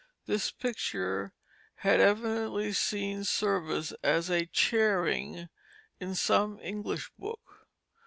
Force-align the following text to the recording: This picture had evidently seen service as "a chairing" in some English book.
This 0.25 0.49
picture 0.49 1.31
had 1.75 1.99
evidently 2.01 2.73
seen 2.73 3.23
service 3.23 3.93
as 4.01 4.31
"a 4.31 4.47
chairing" 4.47 5.47
in 5.99 6.15
some 6.15 6.59
English 6.61 7.11
book. 7.19 7.67